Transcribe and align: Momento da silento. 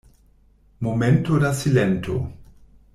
Momento 0.87 1.37
da 1.43 1.53
silento. 1.53 2.15